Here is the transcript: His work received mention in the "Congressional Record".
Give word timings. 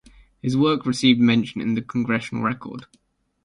His 0.41 0.57
work 0.57 0.87
received 0.87 1.19
mention 1.19 1.61
in 1.61 1.75
the 1.75 1.81
"Congressional 1.83 2.43
Record". 2.43 2.87